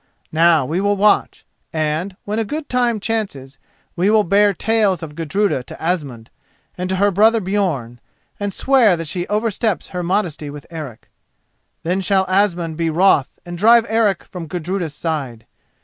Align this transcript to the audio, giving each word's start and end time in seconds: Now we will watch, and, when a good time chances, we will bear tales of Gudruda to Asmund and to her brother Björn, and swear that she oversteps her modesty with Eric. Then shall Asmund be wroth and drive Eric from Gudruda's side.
Now 0.31 0.65
we 0.65 0.81
will 0.81 0.97
watch, 0.97 1.45
and, 1.71 2.17
when 2.25 2.39
a 2.39 2.43
good 2.43 2.67
time 2.67 2.99
chances, 2.99 3.59
we 3.95 4.09
will 4.09 4.23
bear 4.23 4.51
tales 4.51 5.03
of 5.03 5.13
Gudruda 5.13 5.61
to 5.65 5.79
Asmund 5.79 6.31
and 6.75 6.89
to 6.89 6.95
her 6.95 7.11
brother 7.11 7.39
Björn, 7.39 7.99
and 8.39 8.51
swear 8.51 8.97
that 8.97 9.07
she 9.07 9.27
oversteps 9.27 9.89
her 9.89 10.01
modesty 10.01 10.49
with 10.49 10.65
Eric. 10.71 11.11
Then 11.83 12.01
shall 12.01 12.25
Asmund 12.27 12.77
be 12.77 12.89
wroth 12.89 13.37
and 13.45 13.59
drive 13.59 13.85
Eric 13.87 14.23
from 14.23 14.47
Gudruda's 14.47 14.95
side. 14.95 15.45